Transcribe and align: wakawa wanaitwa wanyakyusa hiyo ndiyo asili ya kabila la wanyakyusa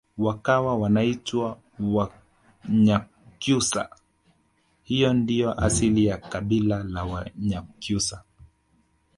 wakawa 0.17 0.77
wanaitwa 0.77 1.57
wanyakyusa 1.79 3.89
hiyo 4.83 5.13
ndiyo 5.13 5.61
asili 5.63 6.05
ya 6.05 6.17
kabila 6.17 6.83
la 6.83 7.03
wanyakyusa 7.03 8.23